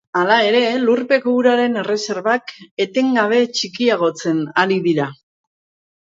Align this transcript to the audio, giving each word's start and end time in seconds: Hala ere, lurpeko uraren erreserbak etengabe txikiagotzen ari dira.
Hala 0.19 0.35
ere, 0.51 0.59
lurpeko 0.83 1.33
uraren 1.41 1.75
erreserbak 1.81 2.53
etengabe 2.85 3.41
txikiagotzen 3.59 4.41
ari 4.63 4.79
dira. 4.87 5.07